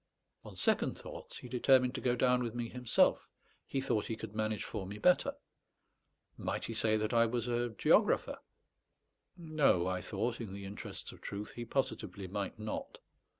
[0.43, 3.29] On second thoughts he determined to go down with me himself;
[3.67, 5.35] he thought he could manage for me better.
[6.37, 8.39] Might he say that I was a geographer?
[9.37, 12.97] No; I thought, in the interests of truth, he positively might not.